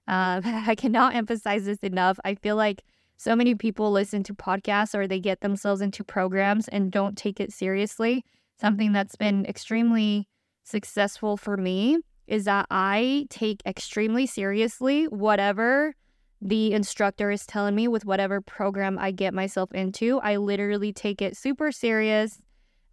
[0.08, 2.20] Uh, I cannot emphasize this enough.
[2.26, 2.84] I feel like
[3.18, 7.40] so many people listen to podcasts or they get themselves into programs and don't take
[7.40, 8.26] it seriously.
[8.60, 10.28] Something that's been extremely
[10.64, 15.94] successful for me is that I take extremely seriously whatever
[16.42, 20.20] the instructor is telling me with whatever program I get myself into.
[20.20, 22.40] I literally take it super serious.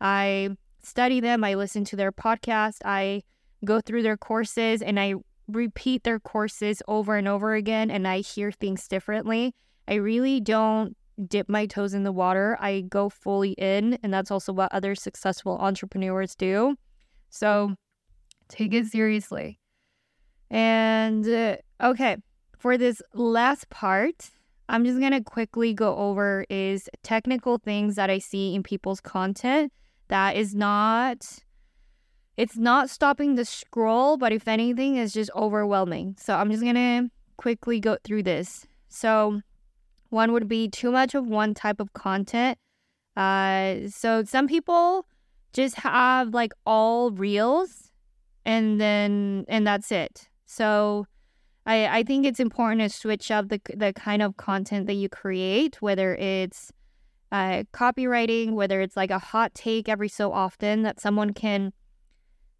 [0.01, 0.51] I
[0.83, 3.23] study them, I listen to their podcast, I
[3.65, 5.15] go through their courses, and I
[5.49, 9.55] repeat their courses over and over again, and I hear things differently.
[9.87, 10.97] I really don't
[11.29, 12.57] dip my toes in the water.
[12.61, 16.77] I go fully in, and that's also what other successful entrepreneurs do.
[17.31, 17.75] So
[18.49, 19.59] take it seriously.
[20.51, 22.17] And uh, okay,
[22.59, 24.31] for this last part,
[24.69, 29.01] I'm just going to quickly go over is technical things that I see in people's
[29.01, 29.73] content
[30.09, 31.27] that is not
[32.37, 36.17] it's not stopping the scroll, but if anything is just overwhelming.
[36.19, 38.67] So I'm just going to quickly go through this.
[38.89, 39.41] So
[40.13, 42.59] one would be too much of one type of content.
[43.17, 45.07] Uh so some people
[45.53, 47.91] just have like all reels
[48.45, 50.29] and then and that's it.
[50.47, 51.07] So
[51.65, 55.09] I, I think it's important to switch up the, the kind of content that you
[55.09, 56.73] create, whether it's
[57.31, 61.73] uh, copywriting, whether it's like a hot take every so often that someone can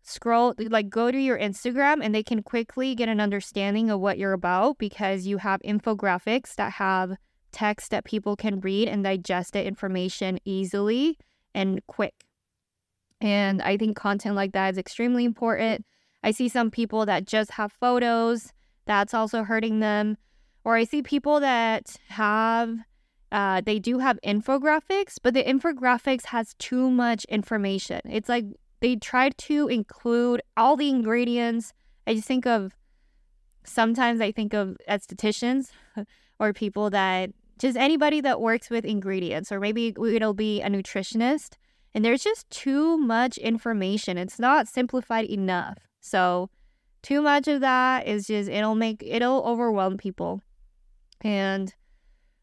[0.03, 4.19] scroll, like go to your Instagram and they can quickly get an understanding of what
[4.19, 7.17] you're about because you have infographics that have
[7.53, 11.19] text that people can read and digest the information easily
[11.55, 12.25] and quick.
[13.21, 15.87] And I think content like that is extremely important.
[16.25, 18.53] I see some people that just have photos
[18.87, 20.17] that's also hurting them.
[20.65, 22.77] Or I see people that have,
[23.31, 28.01] uh, they do have infographics, but the infographics has too much information.
[28.09, 28.47] It's like
[28.81, 31.73] they try to include all the ingredients.
[32.07, 32.75] I just think of,
[33.65, 35.71] sometimes I think of estheticians
[36.39, 41.57] or people that just anybody that works with ingredients, or maybe it'll be a nutritionist.
[41.95, 44.17] And there's just too much information.
[44.17, 45.79] It's not simplified enough.
[46.01, 46.49] So,
[47.03, 50.41] too much of that is just it'll make it'll overwhelm people.
[51.21, 51.75] And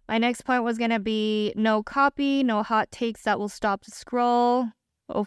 [0.08, 3.84] my next point was going to be no copy, no hot takes that will stop
[3.86, 4.70] the scroll.
[5.08, 5.26] Oh,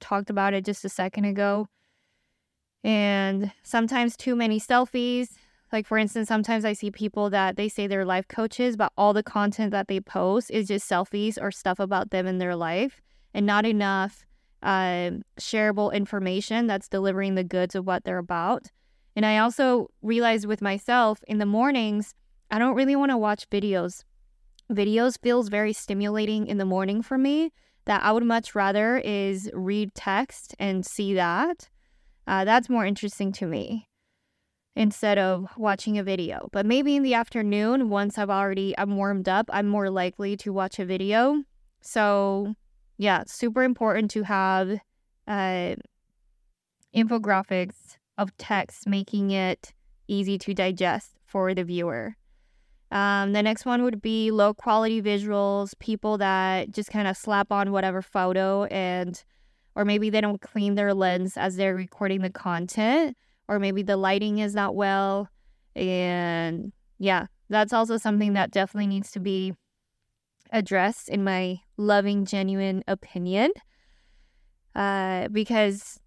[0.00, 1.68] talked about it just a second ago.
[2.82, 5.28] And sometimes too many selfies.
[5.74, 9.12] Like, for instance, sometimes I see people that they say they're life coaches, but all
[9.12, 13.02] the content that they post is just selfies or stuff about them in their life
[13.34, 14.24] and not enough
[14.62, 15.10] uh,
[15.40, 18.70] shareable information that's delivering the goods of what they're about.
[19.16, 22.14] And I also realized with myself in the mornings,
[22.52, 24.04] I don't really want to watch videos.
[24.70, 27.50] Videos feels very stimulating in the morning for me
[27.86, 31.68] that I would much rather is read text and see that.
[32.28, 33.88] Uh, that's more interesting to me
[34.76, 36.48] instead of watching a video.
[36.52, 40.52] But maybe in the afternoon, once I've already I'm warmed up, I'm more likely to
[40.52, 41.44] watch a video.
[41.80, 42.54] So
[42.98, 44.78] yeah, super important to have
[45.26, 45.74] uh,
[46.94, 49.72] infographics of text, making it
[50.06, 52.16] easy to digest for the viewer.
[52.90, 57.50] Um, the next one would be low quality visuals, people that just kind of slap
[57.50, 59.24] on whatever photo and,
[59.74, 63.16] or maybe they don't clean their lens as they're recording the content,
[63.48, 65.28] or maybe the lighting is not well.
[65.74, 69.54] And yeah, that's also something that definitely needs to be
[70.50, 73.50] addressed in my loving, genuine opinion.
[74.74, 76.00] Uh, because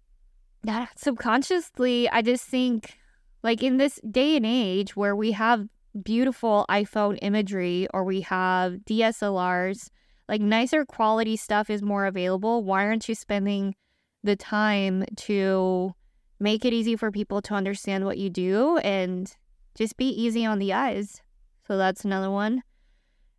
[0.64, 2.98] that subconsciously, I just think
[3.42, 5.68] like in this day and age where we have
[6.02, 9.88] beautiful iPhone imagery or we have DSLRs,
[10.28, 12.62] like nicer quality stuff is more available.
[12.62, 13.74] Why aren't you spending
[14.22, 15.94] the time to
[16.40, 19.34] make it easy for people to understand what you do and
[19.74, 21.22] just be easy on the eyes?
[21.66, 22.62] So that's another one.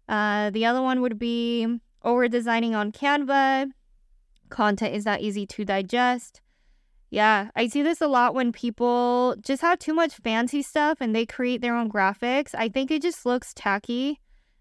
[0.07, 3.71] Uh, the other one would be over designing on Canva.
[4.49, 6.41] Content is not easy to digest.
[7.11, 11.15] Yeah, I see this a lot when people just have too much fancy stuff and
[11.15, 12.53] they create their own graphics.
[12.53, 14.19] I think it just looks tacky.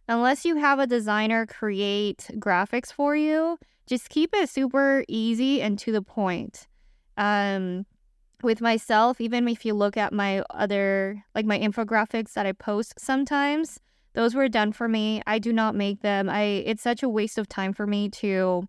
[0.08, 5.78] Unless you have a designer create graphics for you, just keep it super easy and
[5.80, 6.66] to the point.
[7.18, 7.84] Um,
[8.42, 12.94] with myself, even if you look at my other, like my infographics that I post
[12.98, 13.80] sometimes,
[14.14, 15.22] those were done for me.
[15.26, 16.28] I do not make them.
[16.28, 18.68] I it's such a waste of time for me to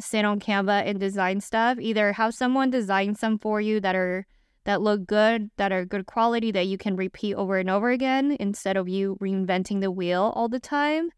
[0.00, 1.78] sit on Canva and design stuff.
[1.78, 4.26] Either have someone design some for you that are
[4.64, 8.36] that look good, that are good quality that you can repeat over and over again
[8.38, 11.10] instead of you reinventing the wheel all the time.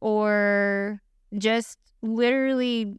[0.00, 1.00] Or
[1.36, 2.96] just literally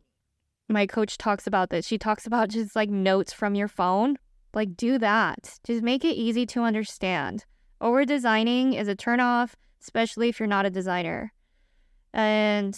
[0.73, 1.85] my coach talks about this.
[1.85, 4.17] She talks about just like notes from your phone.
[4.53, 5.59] Like do that.
[5.63, 7.45] Just make it easy to understand.
[7.79, 11.33] Over designing is a turnoff, especially if you're not a designer.
[12.13, 12.77] And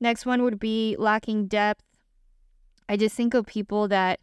[0.00, 1.84] Next one would be lacking depth.
[2.88, 4.18] I just think of people that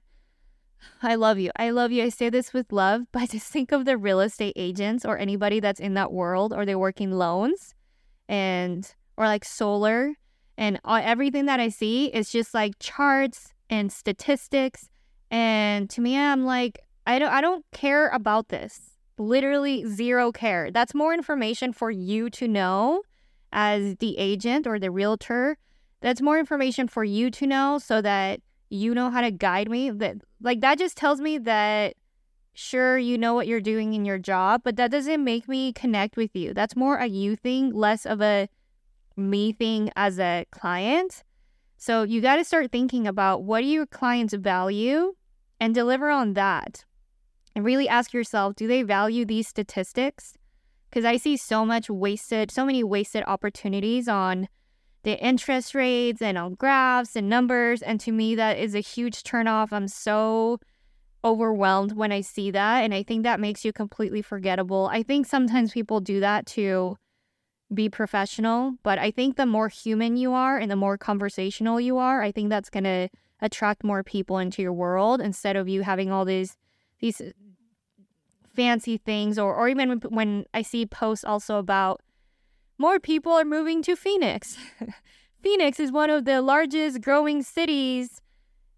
[1.03, 1.51] I love you.
[1.55, 2.03] I love you.
[2.03, 5.17] I say this with love, but I just think of the real estate agents or
[5.17, 7.75] anybody that's in that world or they're working loans
[8.27, 10.13] and or like solar
[10.57, 14.89] and all, everything that I see is just like charts and statistics
[15.29, 18.97] and to me I'm like I don't I don't care about this.
[19.17, 20.71] Literally zero care.
[20.71, 23.01] That's more information for you to know
[23.51, 25.57] as the agent or the realtor
[26.01, 29.89] that's more information for you to know so that you know how to guide me
[29.89, 31.95] that like that just tells me that
[32.53, 36.17] sure you know what you're doing in your job but that doesn't make me connect
[36.17, 38.49] with you that's more a you thing less of a
[39.17, 41.23] me thing as a client
[41.77, 45.13] so you got to start thinking about what do your clients value
[45.59, 46.85] and deliver on that
[47.55, 50.37] and really ask yourself do they value these statistics
[50.89, 54.47] because i see so much wasted so many wasted opportunities on
[55.07, 57.81] the interest rates and on graphs and numbers.
[57.81, 59.71] And to me, that is a huge turnoff.
[59.71, 60.59] I'm so
[61.23, 62.83] overwhelmed when I see that.
[62.83, 64.89] And I think that makes you completely forgettable.
[64.91, 66.97] I think sometimes people do that to
[67.73, 71.97] be professional, but I think the more human you are and the more conversational you
[71.97, 73.09] are, I think that's going to
[73.41, 76.57] attract more people into your world instead of you having all these
[76.99, 77.31] these uh,
[78.55, 82.01] fancy things or or even when, when I see posts also about
[82.79, 84.57] more people are moving to Phoenix.
[85.43, 88.21] Phoenix is one of the largest growing cities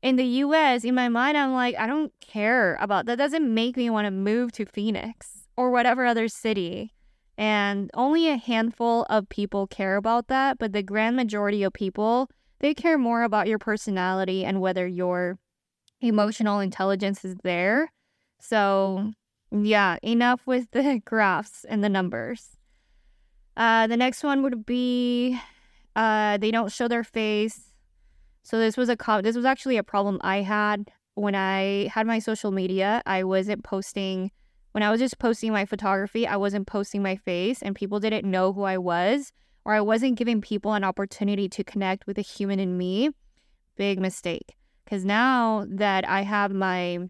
[0.01, 0.83] in the US.
[0.83, 3.17] In my mind, I'm like, I don't care about that.
[3.17, 6.93] Doesn't make me want to move to Phoenix or whatever other city.
[7.39, 10.59] And only a handful of people care about that.
[10.59, 12.29] But the grand majority of people,
[12.59, 15.39] they care more about your personality and whether your
[16.01, 17.93] emotional intelligence is there.
[18.41, 19.13] So,
[19.51, 22.57] yeah, enough with the graphs and the numbers.
[23.55, 25.39] Uh, the next one would be
[25.95, 27.71] uh, they don't show their face.
[28.43, 32.19] So this was a this was actually a problem I had when I had my
[32.19, 33.01] social media.
[33.05, 34.31] I wasn't posting
[34.71, 36.27] when I was just posting my photography.
[36.27, 39.31] I wasn't posting my face, and people didn't know who I was,
[39.65, 43.09] or I wasn't giving people an opportunity to connect with a human in me.
[43.75, 44.55] Big mistake.
[44.83, 47.09] Because now that I have my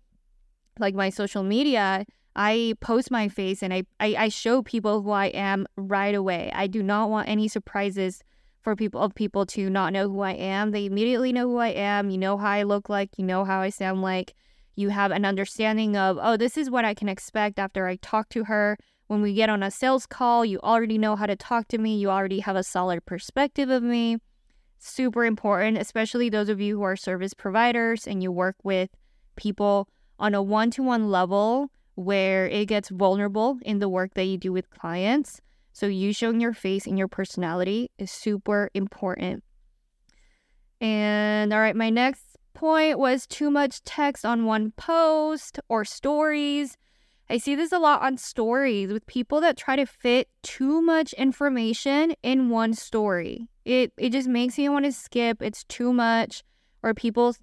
[0.80, 2.06] like my social media,
[2.36, 6.52] I post my face and I, I, I show people who I am right away.
[6.54, 8.24] I do not want any surprises
[8.62, 10.72] for people of people to not know who I am.
[10.72, 12.10] They immediately know who I am.
[12.10, 14.36] You know how I look like, you know how I sound like.
[14.76, 18.30] You have an understanding of, oh, this is what I can expect after I talk
[18.30, 18.78] to her.
[19.08, 21.98] When we get on a sales call, you already know how to talk to me.
[21.98, 24.18] You already have a solid perspective of me.
[24.78, 28.90] Super important, especially those of you who are service providers and you work with
[29.36, 29.90] people
[30.20, 34.38] on a one to one level where it gets vulnerable in the work that you
[34.38, 35.42] do with clients.
[35.74, 39.44] So, you showing your face and your personality is super important.
[40.82, 42.29] And all right, my next
[42.60, 46.78] point was too much text on one post or stories.
[47.30, 51.14] I see this a lot on stories with people that try to fit too much
[51.14, 53.48] information in one story.
[53.64, 55.42] It it just makes me want to skip.
[55.42, 56.44] It's too much.
[56.84, 57.34] Or people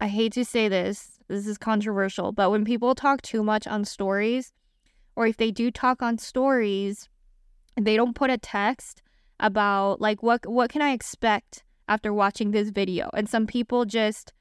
[0.00, 1.18] I hate to say this.
[1.28, 4.52] This is controversial, but when people talk too much on stories
[5.16, 7.08] or if they do talk on stories,
[7.76, 9.02] they don't put a text
[9.40, 13.08] about like what what can I expect after watching this video.
[13.14, 14.34] And some people just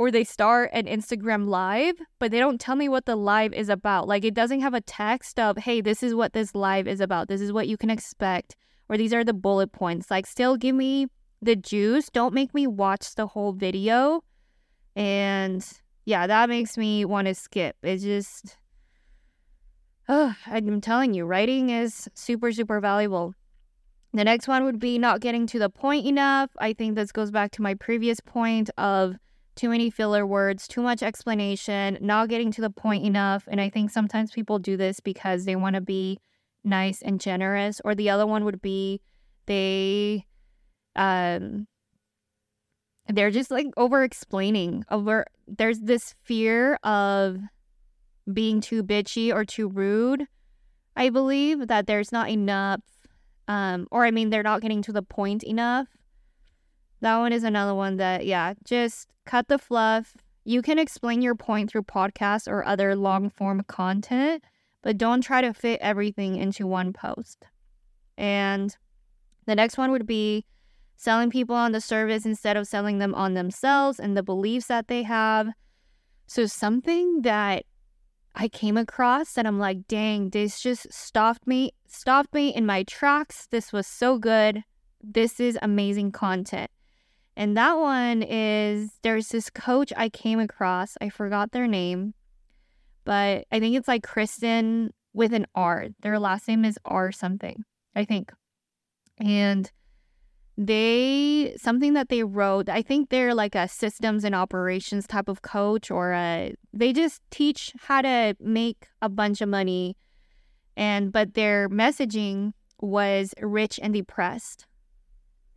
[0.00, 3.68] or they start an Instagram live, but they don't tell me what the live is
[3.68, 4.08] about.
[4.08, 7.28] Like it doesn't have a text of, hey, this is what this live is about.
[7.28, 8.56] This is what you can expect.
[8.88, 10.10] Or these are the bullet points.
[10.10, 11.08] Like, still give me
[11.42, 12.08] the juice.
[12.08, 14.24] Don't make me watch the whole video.
[14.96, 15.62] And
[16.06, 17.76] yeah, that makes me want to skip.
[17.82, 18.56] It's just,
[20.08, 23.34] oh, I'm telling you, writing is super, super valuable.
[24.14, 26.48] The next one would be not getting to the point enough.
[26.58, 29.16] I think this goes back to my previous point of
[29.60, 33.46] too many filler words, too much explanation, not getting to the point enough.
[33.46, 36.18] And I think sometimes people do this because they want to be
[36.64, 37.78] nice and generous.
[37.84, 39.02] Or the other one would be
[39.46, 40.24] they
[40.96, 41.66] um
[43.08, 47.38] they're just like over explaining over there's this fear of
[48.32, 50.26] being too bitchy or too rude
[50.96, 52.80] i believe that there's not enough
[53.48, 55.88] um or i mean they're not getting to the point enough
[57.00, 60.16] that one is another one that, yeah, just cut the fluff.
[60.44, 64.42] You can explain your point through podcasts or other long form content,
[64.82, 67.44] but don't try to fit everything into one post.
[68.16, 68.76] And
[69.46, 70.44] the next one would be
[70.96, 74.88] selling people on the service instead of selling them on themselves and the beliefs that
[74.88, 75.48] they have.
[76.26, 77.64] So, something that
[78.34, 82.84] I came across that I'm like, dang, this just stopped me, stopped me in my
[82.84, 83.46] tracks.
[83.50, 84.62] This was so good.
[85.02, 86.70] This is amazing content.
[87.36, 90.96] And that one is there's this coach I came across.
[91.00, 92.14] I forgot their name,
[93.04, 95.88] but I think it's like Kristen with an R.
[96.02, 97.64] Their last name is R something,
[97.94, 98.32] I think.
[99.18, 99.70] And
[100.62, 105.40] they something that they wrote i think they're like a systems and operations type of
[105.40, 109.96] coach or a they just teach how to make a bunch of money
[110.76, 114.66] and but their messaging was rich and depressed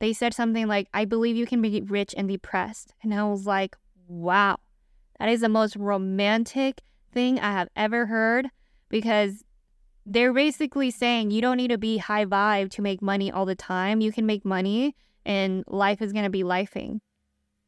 [0.03, 2.93] they said something like, I believe you can be rich and depressed.
[3.01, 4.57] And I was like, wow,
[5.17, 6.81] that is the most romantic
[7.13, 8.49] thing I have ever heard
[8.89, 9.45] because
[10.05, 13.55] they're basically saying you don't need to be high vibe to make money all the
[13.55, 14.01] time.
[14.01, 14.93] You can make money
[15.25, 16.99] and life is going to be lifing,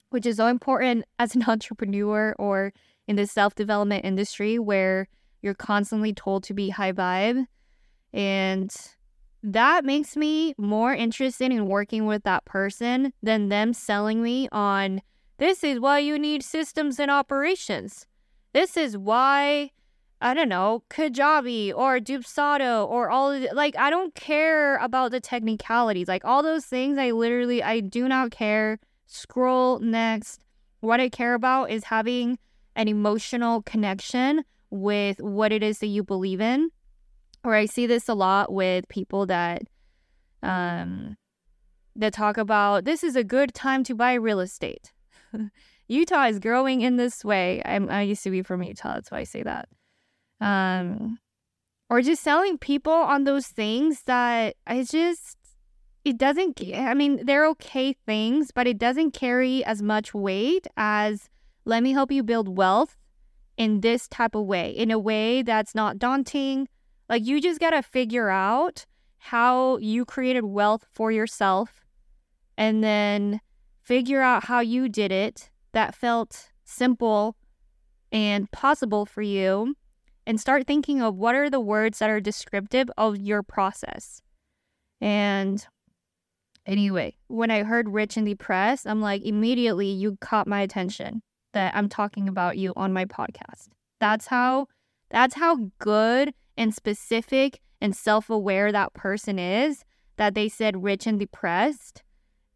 [0.10, 2.74] which is so important as an entrepreneur or
[3.08, 5.08] in the self development industry where
[5.42, 7.46] you're constantly told to be high vibe.
[8.12, 8.76] And
[9.46, 15.02] that makes me more interested in working with that person than them selling me on
[15.38, 18.08] this is why you need systems and operations.
[18.54, 19.72] This is why
[20.22, 25.12] I don't know, Kajabi or Dubsado or all of the, like I don't care about
[25.12, 26.08] the technicalities.
[26.08, 28.80] Like all those things I literally I do not care.
[29.06, 30.42] Scroll next.
[30.80, 32.40] What I care about is having
[32.76, 36.72] an emotional connection with what it is that you believe in
[37.46, 39.62] or I see this a lot with people that
[40.44, 41.16] um
[41.96, 44.92] that talk about this is a good time to buy real estate.
[45.88, 47.62] Utah is growing in this way.
[47.64, 49.70] I'm, I used to be from Utah, that's why I say that.
[50.42, 51.20] Um,
[51.90, 55.38] or just selling people on those things that I just
[56.04, 56.62] it doesn't.
[56.74, 61.30] I mean, they're okay things, but it doesn't carry as much weight as
[61.66, 62.98] let me help you build wealth
[63.58, 66.68] in this type of way, in a way that's not daunting,
[67.10, 68.86] like you just got to figure out
[69.18, 71.86] how you created wealth for yourself
[72.58, 73.42] and then
[73.82, 77.36] figure out how you did it that felt simple
[78.12, 79.76] and possible for you
[80.26, 84.22] and start thinking of what are the words that are descriptive of your process.
[85.02, 85.66] And
[86.66, 91.22] anyway, when I heard rich and depressed, I'm like, immediately you caught my attention
[91.54, 93.70] that I'm talking about you on my podcast.
[94.00, 94.68] That's how
[95.10, 99.84] that's how good and specific and self aware that person is
[100.18, 102.04] that they said rich and depressed.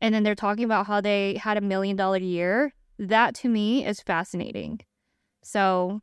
[0.02, 2.74] And then they're talking about how they had a million dollar year.
[2.98, 4.80] That to me is fascinating.
[5.44, 6.02] So,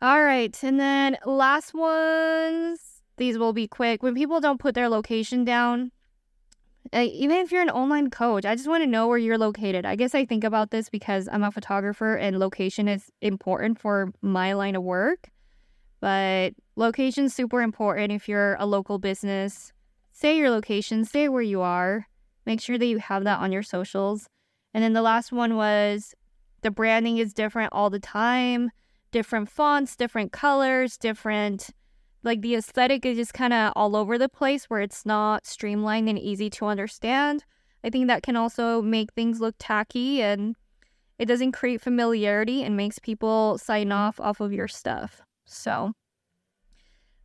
[0.00, 0.56] all right.
[0.62, 4.02] And then last ones, these will be quick.
[4.02, 5.90] When people don't put their location down,
[6.92, 9.84] uh, even if you're an online coach, I just want to know where you're located.
[9.84, 14.12] I guess I think about this because I'm a photographer and location is important for
[14.22, 15.28] my line of work.
[16.00, 19.72] But location's super important if you're a local business.
[20.12, 22.06] Say your location, say where you are.
[22.46, 24.28] Make sure that you have that on your socials.
[24.74, 26.14] And then the last one was
[26.62, 28.70] the branding is different all the time.
[29.10, 31.70] different fonts, different colors, different
[32.24, 36.08] like the aesthetic is just kind of all over the place where it's not streamlined
[36.08, 37.44] and easy to understand.
[37.84, 40.56] I think that can also make things look tacky and
[41.18, 43.92] it doesn't create familiarity and makes people sign mm-hmm.
[43.92, 45.22] off off of your stuff.
[45.48, 45.92] So,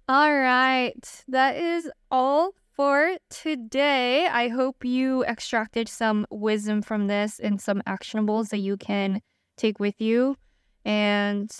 [0.08, 4.28] all right, that is all for today.
[4.28, 9.22] I hope you extracted some wisdom from this and some actionables that you can
[9.58, 10.38] take with you.
[10.86, 11.52] And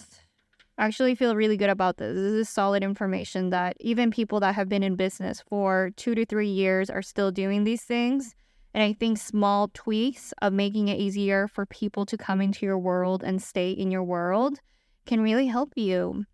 [0.78, 2.16] actually feel really good about this.
[2.16, 6.26] This is solid information that even people that have been in business for two to
[6.26, 8.34] three years are still doing these things.
[8.74, 12.80] And I think small tweaks of making it easier for people to come into your
[12.80, 14.60] world and stay in your world
[15.06, 16.26] can really help you.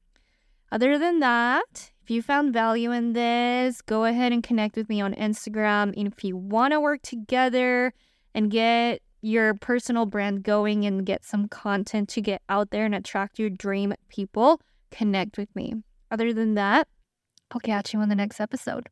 [0.72, 5.01] Other than that, if you found value in this, go ahead and connect with me
[5.01, 5.93] on Instagram.
[5.97, 7.93] And if you want to work together
[8.34, 12.95] and get your personal brand going and get some content to get out there and
[12.95, 14.61] attract your dream people,
[14.91, 15.74] connect with me.
[16.11, 16.88] Other than that,
[17.51, 18.89] I'll catch you on the next episode.